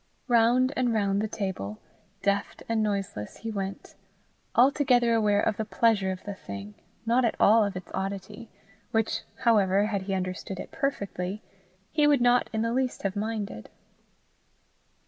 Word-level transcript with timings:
Round 0.27 0.73
and 0.75 0.91
round 0.95 1.21
the 1.21 1.27
table, 1.27 1.77
deft 2.23 2.63
and 2.67 2.81
noiseless, 2.81 3.37
he 3.37 3.51
went, 3.51 3.93
altogether 4.55 5.13
aware 5.13 5.41
of 5.43 5.57
the 5.57 5.63
pleasure 5.63 6.09
of 6.11 6.23
the 6.23 6.33
thing, 6.33 6.73
not 7.05 7.23
at 7.23 7.35
all 7.39 7.63
of 7.63 7.75
its 7.75 7.91
oddity 7.93 8.49
which, 8.89 9.21
however, 9.41 9.85
had 9.85 10.01
he 10.01 10.15
understood 10.15 10.59
it 10.59 10.71
perfectly, 10.71 11.43
he 11.91 12.07
would 12.07 12.19
not 12.19 12.49
in 12.51 12.63
the 12.63 12.73
least 12.73 13.03
have 13.03 13.15
minded. 13.15 13.69